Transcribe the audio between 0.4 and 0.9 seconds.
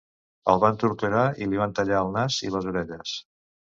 El van